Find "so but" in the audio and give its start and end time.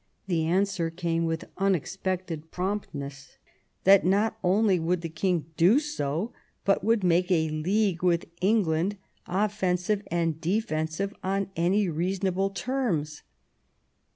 5.79-6.83